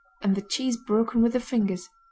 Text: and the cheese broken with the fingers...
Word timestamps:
and 0.23 0.33
the 0.35 0.41
cheese 0.41 0.77
broken 0.77 1.21
with 1.21 1.33
the 1.33 1.39
fingers... 1.39 1.87